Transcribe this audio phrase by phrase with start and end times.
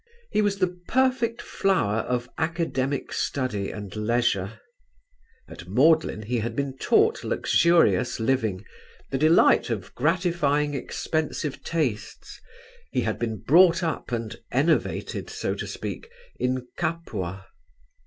[0.31, 4.59] He was the perfect flower of academic study and leisure.
[5.47, 8.65] At Magdalen he had been taught luxurious living,
[9.11, 12.41] the delight of gratifying expensive tastes;
[12.91, 16.09] he had been brought up and enervated so to speak
[16.39, 17.45] in Capua.